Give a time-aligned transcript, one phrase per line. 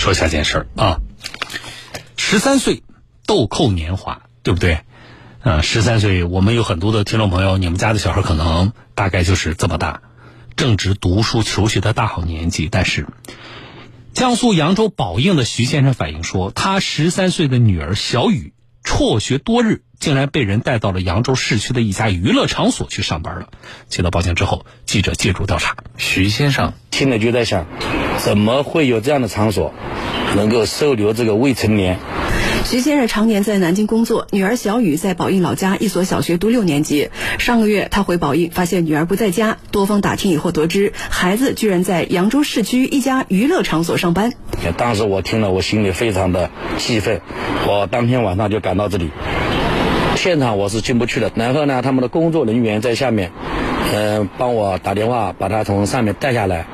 [0.00, 1.00] 说下件事儿啊，
[2.16, 2.82] 十三岁
[3.26, 4.80] 豆蔻年华，对不对？
[5.42, 10.00] 啊，十三岁，我们有很多的听众朋友，你们家的小孩可能大概就是这么大，
[10.56, 12.68] 正值读书求学的大好年纪。
[12.70, 13.06] 但是，
[14.14, 23.50] 江苏扬州宝应的徐先生反映说，他十三岁的女儿小雨辍学多日，竟然被人带到了扬州市区的一家娱乐场所去上班了。
[23.88, 25.76] 接到报警之后，记者介入调查。
[25.98, 27.66] 徐先生听了就在想，
[28.22, 29.72] 怎么会有这样的场所
[30.36, 31.98] 能够收留这个未成年？
[32.64, 37.08] 徐先生常年在南京工作，女儿小雨在宝应老家一所小学读六年级。
[37.38, 44.32] 上个月，他回宝应，发现女儿不在家，多方打听以后得知，孩子居然在扬州市区一家娱乐场所上班。
[44.76, 47.22] 当时我听了，我心里非常的气愤，
[47.66, 49.10] 我当天晚上就赶到这里，
[50.16, 51.32] 现场我是进不去的。
[51.34, 53.32] 然后呢，他们的工作人员在下面，
[53.94, 56.66] 嗯，帮我打电话把他从上面带下来。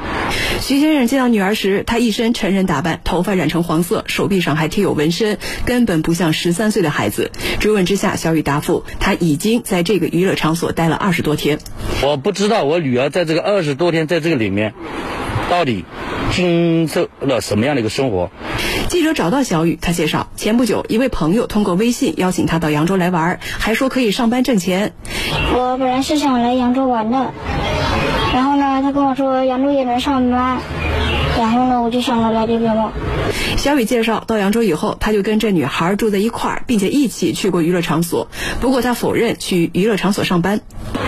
[0.61, 7.31] 徐先生见到女儿时，她一身成人打扮，头发染成黄色，手臂上还贴有纹身，根本不像十三岁的孩子。
[7.61, 11.59] 追问之下，小雨答复，她已经在这个娱乐场所待了二十多天。
[12.03, 14.75] 我不知道我女儿在这个二十多天在这个里面，
[15.49, 15.85] 到底
[16.33, 18.31] 经受了什么样的一个生活。
[18.89, 24.95] 记者找到小雨，她介绍，前不久一位朋友通过微信邀请她到扬州来玩，还说可以上班挣钱。
[25.55, 27.33] 我本来是想来扬州玩的。
[28.37, 30.59] 然后呢，他跟我说扬州也能上班，
[31.39, 32.93] 然后呢，我就想着来这边了。
[33.57, 38.29] 小雨介绍，到扬州以后，他就跟这女孩住在一块儿，并且一起去过娱乐场所。
[38.61, 40.61] 不过他否认去娱乐场所上班，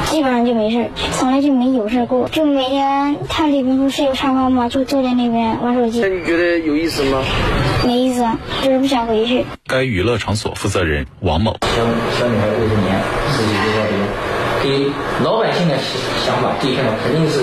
[0.06, 2.30] 基本上就没事，从来就没有事过。
[2.30, 4.70] 就每天他里边不是有沙发吗？
[4.70, 6.00] 就坐在那边玩手机。
[6.00, 7.22] 那你觉得有意思吗？
[7.84, 8.26] 没意思，
[8.62, 9.44] 就是不想回去。
[9.66, 11.84] 该娱乐场所负责人王某，小
[12.18, 13.02] 小女孩未成年，
[13.36, 13.52] 自己
[14.68, 14.78] 就在这边。
[14.78, 14.90] 给
[15.24, 15.78] 老百姓的
[16.26, 17.40] 想法，第一看到肯定是，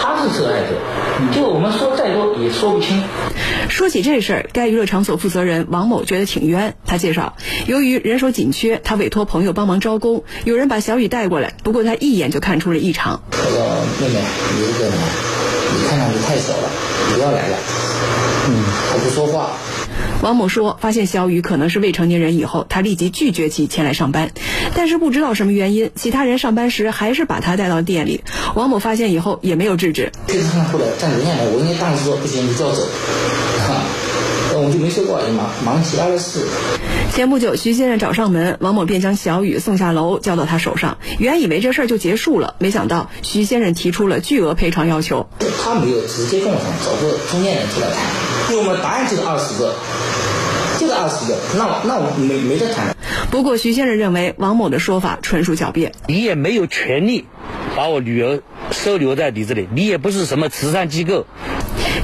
[0.00, 0.78] 他是受害者，
[1.34, 3.02] 就我们说再多也说不清。
[3.68, 6.76] 说起这事儿，该娱乐场所负责人王某觉得挺冤。
[6.86, 7.34] 他介绍，
[7.66, 13.20] 由于人手紧缺，他委托朋友帮忙招工，有人把小雨带过来，不过他一眼就看出了异常。
[13.32, 13.58] 那个
[14.00, 14.20] 妹妹，
[14.56, 16.70] 你这个你看上去太小了，
[17.08, 17.56] 你不要来了。
[18.48, 19.50] 嗯，他不说话。
[20.22, 24.30] 王某说，发现小雨可能是未成年人以后，他立即拒绝其前来上班。
[24.74, 28.22] 但是不知道什么原因，其他人上班时还是把他带到店里。
[28.54, 30.12] 王某发现以后也没有制止。
[30.26, 32.82] 这趟过来站人家来，我应该当时说不行，你叫走。
[33.68, 33.84] 哈，
[34.54, 36.46] 我就没说过，忙忙其他的事。
[37.14, 40.96] 前不久，徐先生找上门，王某便将小雨送下楼，交到他手上。
[41.18, 45.28] 原以为这事儿就结束了，没想到徐先生提出了巨额赔偿要求。
[45.62, 48.00] 他没有直接跟我谈，找个中间人出来谈，
[48.50, 49.74] 因为我们答案就是二十个。
[50.78, 52.96] 就是二十个，那那我没没得谈。
[53.30, 57.24] 不过徐先生认为王某的说法纯属狡辩，你也没有权利
[57.76, 58.42] 把我女儿
[58.72, 61.26] 收留在你这里，你也不是什么慈善机构。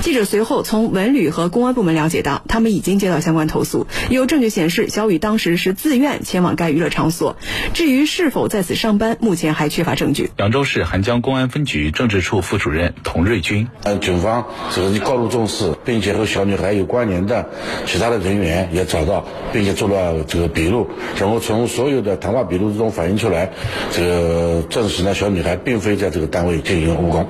[0.01, 7.37] 记者随后从文旅和公安部门了解到，他们已经接到相关投诉，有证据显示小雨当时是自愿前往该娱乐场所。
[7.75, 10.31] 至于是否在此上班，目前还缺乏证据。
[10.39, 17.51] 扬州市邗江公安分局政治处副主任童瑞军，呃，警方这个高度重视，并且和小女孩有关联的
[17.85, 20.89] 其他的人员也找到，并且做了这个笔录，
[21.19, 23.51] 然后从所有的谈话笔录之中反映出来，
[23.93, 27.29] 这个证实呢，小女孩并非在这个单位进行务工。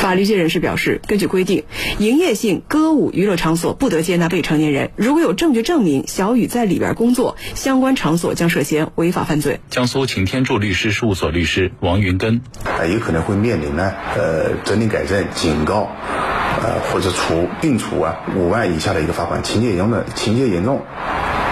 [0.00, 1.64] 法律界人士表示，根据规定，
[1.98, 4.92] 营业性歌舞娱乐场所不得接纳未成年人。
[4.96, 9.60] 如果有证据证明小雨在里边工作，相关场所将涉嫌违法犯罪。
[9.68, 15.90] 江苏擎天柱律师事务所律师王云根，啊，有可能会面临呢，呃，责令改正、警告，
[16.62, 19.42] 呃，或者处并处啊五万以下的一个罚款。
[19.42, 20.80] 情节严重的，情节严重，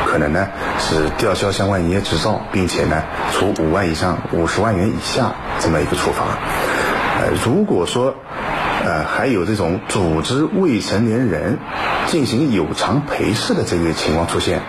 [0.07, 0.49] 可能呢
[0.79, 6.39] 是吊销相关营业执照，并且呢处五万以上五十万元以下这么一个处罚。
[7.21, 8.15] 呃，如果说，
[8.85, 11.59] 呃，还有这种组织未成年人
[12.07, 14.63] 进行有偿陪侍的这个情况出现，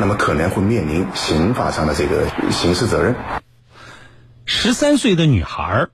[0.00, 3.14] 那么可能会面临刑法上的这个刑事责任。
[4.44, 5.86] 十三岁的女孩，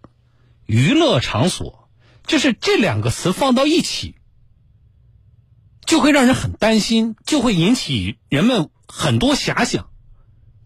[0.66, 1.88] 娱乐场所，
[2.26, 4.16] 就是这两个词放到一起，
[5.84, 9.90] 就会让人很担心，就会引起人们很多遐想，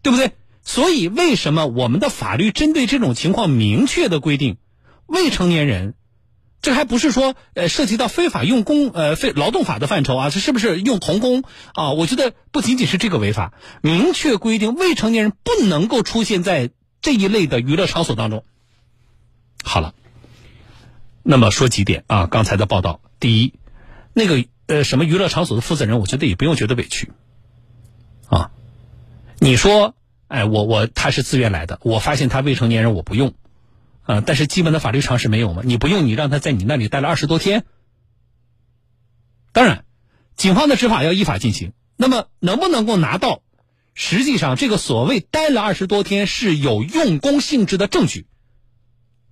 [0.02, 0.32] 对不对？
[0.64, 4.58] 所以，为什么我们的法律针对这种情况明确的规定？
[5.06, 5.94] 未成年人，
[6.62, 10.30] 这还不是说呃涉及到非法用工呃非劳动法的范畴啊？
[10.30, 11.42] 这是不是用童工
[11.74, 11.90] 啊？
[11.90, 16.70] 我觉得不仅仅是这个违法，明确规定未成年人不能够出现在
[17.00, 18.44] 这一类的娱乐场所当中。
[19.64, 19.92] 好了，
[21.24, 22.26] 那么说几点啊？
[22.26, 23.54] 刚才的报道，第一，
[24.12, 27.10] 那个呃什么娱乐场所的负责人，我觉得也不用觉得委屈
[28.28, 28.52] 啊。
[29.40, 29.96] 你说，
[30.28, 33.34] 哎，我我他是自愿来的，我发现他未成年人，我不用。
[34.02, 34.20] 啊！
[34.20, 35.62] 但是基本的法律常识没有吗？
[35.64, 37.64] 你不用，你让他在你那里待了二十多天。
[39.52, 39.84] 当然，
[40.36, 41.72] 警方的执法要依法进行。
[41.96, 43.42] 那么能不能够拿到？
[43.94, 48.26] 实际上，这个所谓待了二十多天是有用工性质的证据，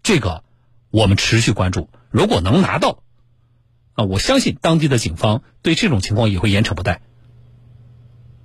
[0.02, 0.44] 这个
[0.90, 1.88] 我们持续关注。
[2.10, 3.02] 如果能拿到，
[3.94, 7.00] 啊，我相信当地的警方对这种情况也会严惩不贷。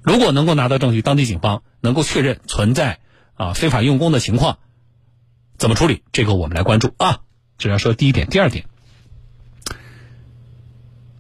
[0.02, 3.00] 如果能够拿到证据，当地警方能够确认存在
[3.34, 4.60] 啊非法用工的情况，
[5.58, 6.04] 怎么处理？
[6.12, 7.22] 这个我们来关注啊。
[7.58, 8.66] 这要说第一点，第二点，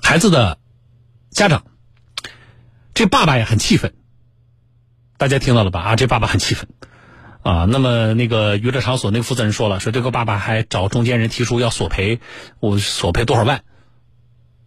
[0.01, 0.59] 孩子的
[1.29, 1.65] 家长，
[2.93, 3.93] 这爸爸也很气愤。
[5.17, 5.79] 大家听到了吧？
[5.79, 6.67] 啊，这爸爸很气愤，
[7.41, 12.19] 啊，那么那个娱乐场所那个负责人说了，说这个爸爸还找中间人提出要索赔，
[12.59, 13.63] 我索赔多少万，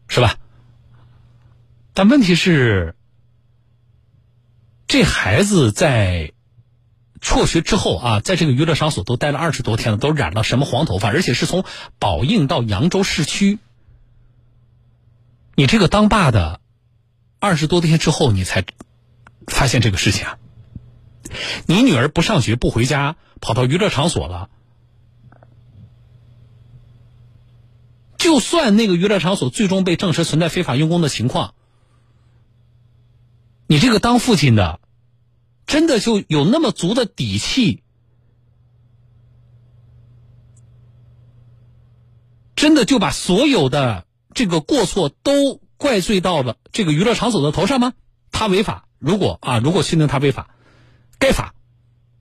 [0.08, 0.36] 是吧？
[1.92, 2.94] 但问题是，
[4.86, 6.32] 这孩子在
[7.20, 11.64] 辍学之后啊，在这个娱乐场所都待了二十多天了，都染了什么黄头发，而且是从
[11.98, 13.58] 宝应到扬州市区，
[15.54, 16.60] 你这个当爸的
[17.38, 18.64] 二十多天之后，你才。
[19.50, 20.38] 发现这个事情啊，
[21.64, 24.50] 你女儿不上学不回家，跑到娱乐场所了。
[28.18, 31.54] 就算那个娱乐场所最终被证实存在非法用工的情况，
[33.66, 34.80] 你这个当父亲的，
[35.68, 37.84] 真的就有那么足的底气，
[42.56, 47.92] 真的就把所有的这个过错都怪罪到了这个娱乐场所的头上吗？
[48.32, 48.88] 他违法。
[48.98, 50.56] 如果啊，如果确定他违法，
[51.20, 51.54] 该罚，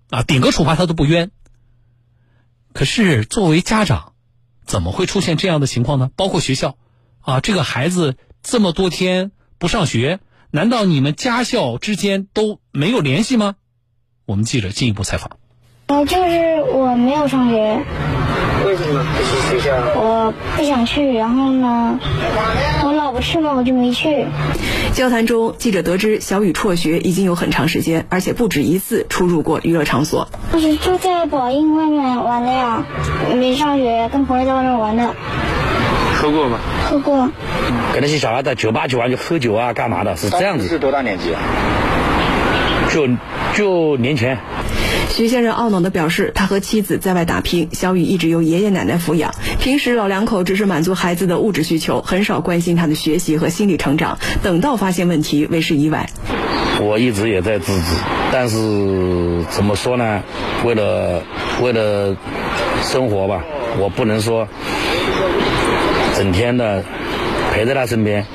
[0.09, 1.31] 啊，顶个处罚他都不冤。
[2.73, 4.13] 可是作为家长，
[4.65, 6.11] 怎么会出现这样的情况呢？
[6.15, 6.77] 包括学校，
[7.21, 10.19] 啊，这个孩子这么多天不上学，
[10.51, 13.55] 难道你们家校之间都没有联系吗？
[14.25, 15.31] 我们记者进一步采访。
[15.87, 17.81] 呃，就是我没有上学。
[18.65, 19.75] 为什么不去学校？
[19.95, 21.99] 我不想去，然后呢，
[22.83, 24.25] 我老婆去嘛，我就没去。
[24.93, 30.27] 交谈中，记者得知小雨辍学已经有很长时间，而且不止一次出入过娱乐场所。
[30.51, 32.85] 我是住在宝应外面玩的呀，
[33.35, 35.13] 没上学，跟朋友在外面玩的。
[36.15, 36.59] 喝过吗？
[36.87, 37.29] 喝过。
[37.93, 40.15] 跟那些小孩在酒吧去玩，就喝酒啊，干嘛的？
[40.15, 40.67] 是这样子。
[40.67, 41.33] 是多大年纪？
[42.93, 43.07] 就
[43.53, 44.37] 就年前。
[45.09, 49.33] 徐先生懊恼地表示，他和妻子在外打拼，小雨一直由爷爷奶奶抚养。
[49.59, 54.19] 平时老两口只是满足孩子的物质需求，很少关心他的学习和心理成长。
[54.43, 56.07] 等到发现问题，为时已晚。
[56.79, 57.95] 我一直也在制止，
[58.31, 60.21] 但是怎么说呢？
[60.63, 61.23] 为了
[61.61, 62.15] 为了
[62.83, 63.43] 生活吧，
[63.79, 64.47] 我不能说
[66.17, 66.83] 整天的
[67.53, 68.25] 陪在他身边。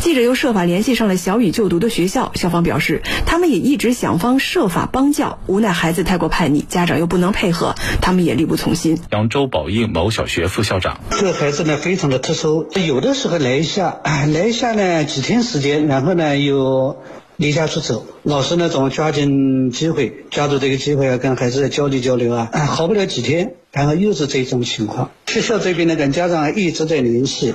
[0.00, 8.98] 记者又设法联系上了小雨就读的学校，校方表示，他们也一直想方设法帮教，无奈孩子太过叛逆，家长又不能配合，他们也力不从心。
[9.10, 16.98] 扬州宝应某小学副校长，这个孩子呢非常的特殊，有的时候来一下， 来一下呢几天时间，然后呢又
[17.36, 27.54] 离家出走，老师呢总抓紧机会，抓住这个机会要跟孩子交流交流啊， 好不了几天，然后又是这种情况，学校这边呢跟家长一直在联系。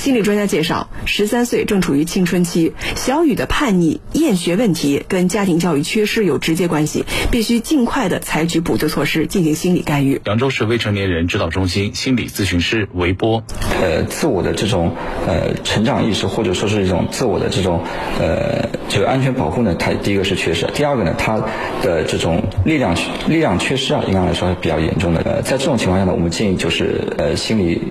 [0.00, 10.18] 心理专家介绍，十三岁正处于青春期，小雨的叛逆、厌学问题跟家庭教育缺失有直接关系，必须尽快的采取补救措施，进行心理干预。
[10.24, 13.44] 扬州市未成年人指导中心心理咨询师韦波，
[13.78, 17.84] 呃，自我的这种呃成长意识，或者说是一种自我的这种
[18.18, 21.38] 呃这个安全保护呢，它第一个是缺失，第二个呢，他
[21.82, 22.96] 的这种力量
[23.28, 25.20] 力量缺失啊，应该来说是比较严重的。
[25.26, 27.82] 呃，在这种情况下呢，我们建议就是呃心理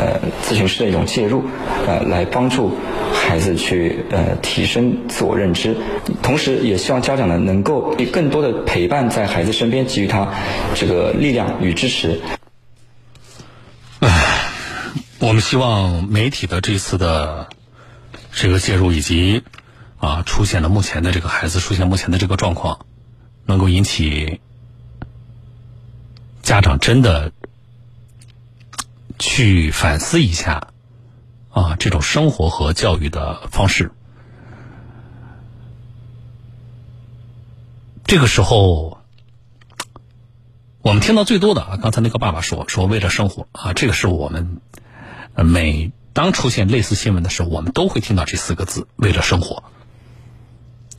[0.00, 1.44] 呃咨询师的一种介入。
[1.86, 2.76] 呃，来帮助
[3.14, 5.76] 孩子去呃提升自我认知，
[6.22, 10.34] 同时也希望家长呢能够更多的陪伴在孩子身边，给予他
[10.74, 12.20] 这个力量与支持。
[14.00, 14.50] 唉，
[15.18, 17.48] 我们希望媒体的这次的
[18.32, 19.42] 这个介入，以及
[19.98, 22.86] 啊出现了目前的这个孩子出现目前的这个状况，
[23.46, 24.40] 能够引起
[26.42, 27.32] 家长真的
[29.18, 30.68] 去反思一下。
[31.50, 33.90] 啊，这种生活和教育的方式，
[38.04, 38.98] 这个时候，
[40.82, 44.60] 我们听到最多的啊，刚才那个爸爸说说为了生活啊，这个是我们
[45.34, 49.64] 每当出现类似新闻的时候，我们都会听到这四个字“为了生活”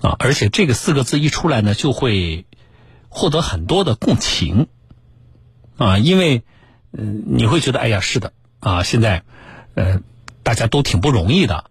[0.02, 2.46] 啊，而且这个四个字一出来呢，就会
[3.08, 4.68] 获得很多的共情
[5.78, 6.44] 啊，因为
[6.92, 9.24] 嗯，你会觉得哎呀，是的啊，现在
[9.76, 10.02] 呃。
[10.50, 11.70] 大家都挺不容易的，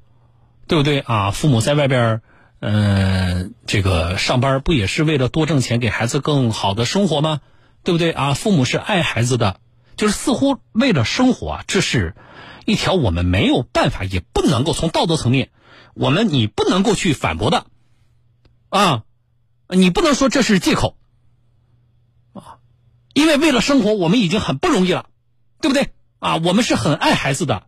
[0.68, 1.32] 对不对啊？
[1.32, 2.22] 父母在外边，
[2.60, 7.40] 嗯，这个上班不也是为了多挣钱，给孩子更好的生活吗？
[7.82, 8.34] 对不对啊？
[8.34, 9.58] 父母是爱孩子的，
[9.96, 12.14] 就是似乎为了生活啊，这是
[12.66, 15.50] 一条我们没有办法，也不能够从道德层面，
[15.94, 17.66] 我们你不能够去反驳的，
[18.68, 19.02] 啊，
[19.68, 20.96] 你不能说这是借口，
[22.32, 22.58] 啊，
[23.12, 25.06] 因为为了生活，我们已经很不容易了，
[25.60, 25.90] 对不对？
[26.20, 27.66] 啊，我们是很爱孩子的，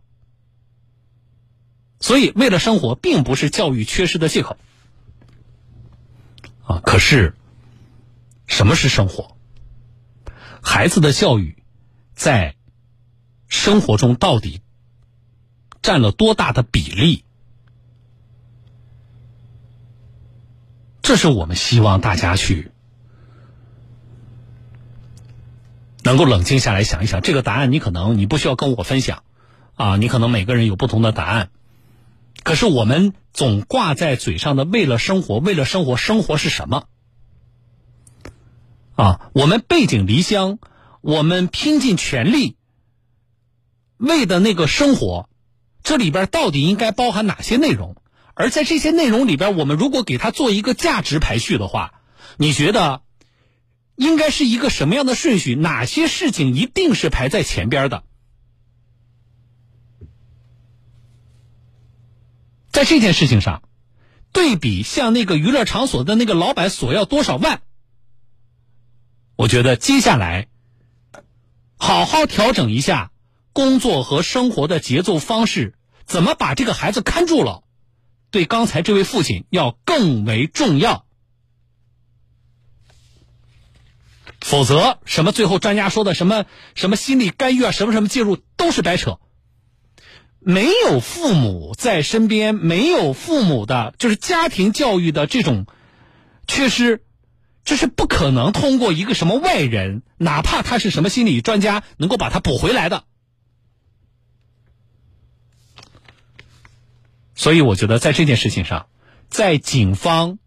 [2.01, 4.57] 所以为了生活，并不是教育缺失的借口，
[6.65, 7.35] 啊，可是，
[8.47, 9.37] 什么是生活？
[10.61, 11.63] 孩子的教育，
[12.13, 12.55] 在
[13.47, 14.61] 生活中到底
[15.81, 17.23] 占了多大的比例？
[21.01, 22.71] 这是我们希望大家去
[26.03, 27.21] 能够冷静下来想一想。
[27.21, 29.23] 这个答案你可能你不需要跟我分享，
[29.75, 31.49] 啊，你可能每个人有不同的答案。
[32.43, 36.85] 可是我们总挂在嘴上的“为了生活，为了生活”，生活是什么？
[38.95, 40.59] 啊，我们背井离乡，
[41.01, 42.55] 我们拼尽全力
[43.97, 45.29] 为的那个生活，
[45.83, 47.95] 这里边到底应该包含哪些内容？
[48.33, 51.93] 而在这些内容里边，我们如果给它做一个价值排序的话，
[52.37, 53.01] 你觉得
[53.95, 55.53] 应该是一个什么样的顺序？
[55.53, 58.03] 哪些事情一定是排在前边的？
[62.71, 63.63] 在这件事情上，
[64.31, 67.61] 对比向那个娱乐场所的那个老板索要多少万，
[69.35, 70.47] 我觉得接下来
[71.77, 73.11] 好好调整一下
[73.53, 75.75] 工作和生活的节奏方式，
[76.05, 77.63] 怎么把这个孩子看住了，
[78.29, 81.05] 对刚才这位父亲要更为重要。
[84.39, 89.19] 否则，什么最后专家说的什么什么心理干预啊，什么什么介入都是白扯。
[90.43, 95.67] 没有父母在身边，没有父母的，就是家庭教育的这种
[96.47, 97.03] 缺失，
[97.63, 103.03] 这是不可能通过一个什么外人，哪怕他是什么心理专家，能够把他补回来的。
[107.35, 108.87] 所以，我觉得在这件事情上，
[109.29, 110.39] 在警方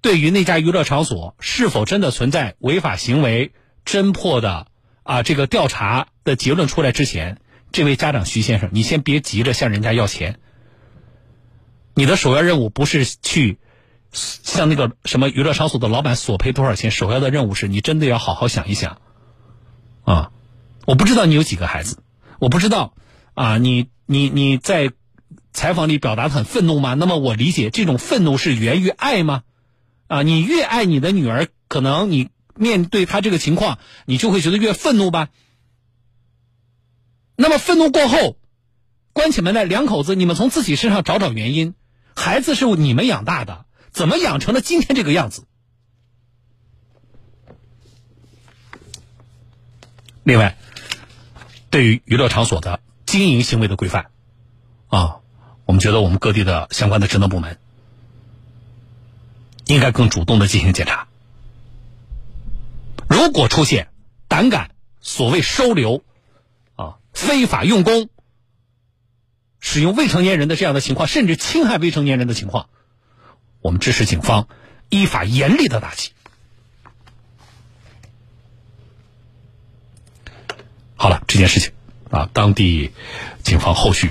[0.00, 3.52] 对于那家娱乐场所是否真的存在违法行为
[3.84, 4.66] 侦破的
[5.04, 7.38] 啊这个调查的结论出来之前。
[7.76, 10.38] 这位家长徐先生，你先别急着向人家要钱。
[11.92, 13.58] 你的首要任务不是去
[14.12, 19.02] 向那个什么娱乐场所的老板索赔多少钱，首要的任务是你真的要好好想一想。
[20.06, 20.30] 啊，
[20.86, 21.98] 我不知道你有几个孩子，
[22.38, 22.94] 我不知道
[23.34, 24.92] 啊，你你你在
[25.52, 26.94] 采访里表达很愤怒吗？
[26.94, 29.42] 那么我理解这种愤怒是源于爱吗？
[30.06, 35.28] 啊，你越爱你的女儿，可能你面对她这个情况，你就会觉得越愤怒吧。
[37.36, 38.36] 那么愤怒过后，
[39.12, 41.74] 关起门来，两口子你们从自己身上找找原因。
[42.14, 45.44] 孩子是你们养大的，怎么养成了今天这个样子？
[50.22, 50.56] 另外，
[51.70, 54.06] 对于娱乐场所的经营行为的规范，
[54.88, 55.18] 啊，
[55.66, 57.58] 我们觉得我们各地的相关的职能部门
[59.66, 61.06] 应该更主动的进行检查。
[63.08, 63.88] 如果出现
[64.26, 66.02] 胆敢所谓收留，
[67.16, 68.10] 非法用工、
[69.58, 72.68] 使用未成年人的这样的情况，甚至侵害未成年人的情况，
[73.62, 74.48] 我们支持警方
[74.90, 76.12] 依法严厉的打击。
[80.94, 81.72] 好了，这件事情
[82.10, 82.92] 啊，当地
[83.42, 84.10] 警方后续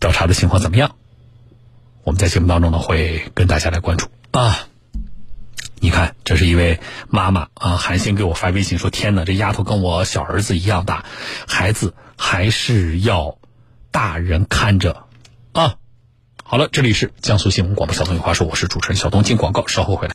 [0.00, 0.96] 调查的情况怎么样？
[2.02, 4.68] 我们在节目当中呢会跟大家来关注啊。
[5.96, 11.06] 看，这是一位妈妈啊，韩星给我发微信说：“天哪，这丫头跟我小儿子一样大，
[11.48, 13.38] 孩子还是要
[13.90, 15.04] 大人看着
[15.52, 15.76] 啊。”
[16.44, 20.04] 好了，这里是江苏新闻广播小东有话说，我是主持人小东，进广告，稍后回来。